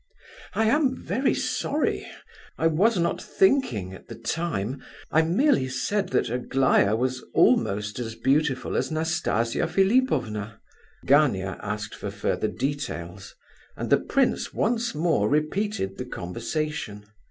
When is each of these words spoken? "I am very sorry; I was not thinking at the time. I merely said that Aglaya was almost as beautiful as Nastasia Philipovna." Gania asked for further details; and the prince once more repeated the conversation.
"I 0.55 0.65
am 0.65 0.95
very 0.95 1.35
sorry; 1.35 2.07
I 2.57 2.65
was 2.65 2.97
not 2.97 3.21
thinking 3.21 3.93
at 3.93 4.07
the 4.07 4.15
time. 4.15 4.81
I 5.11 5.21
merely 5.21 5.67
said 5.69 6.09
that 6.09 6.27
Aglaya 6.27 6.95
was 6.95 7.23
almost 7.35 7.99
as 7.99 8.15
beautiful 8.15 8.75
as 8.75 8.89
Nastasia 8.89 9.67
Philipovna." 9.67 10.59
Gania 11.05 11.59
asked 11.61 11.93
for 11.93 12.09
further 12.09 12.47
details; 12.47 13.35
and 13.77 13.91
the 13.91 13.99
prince 13.99 14.51
once 14.55 14.95
more 14.95 15.29
repeated 15.29 15.99
the 15.99 16.05
conversation. 16.05 17.05